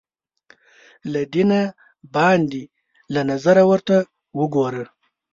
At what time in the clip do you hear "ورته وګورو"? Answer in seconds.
3.71-4.83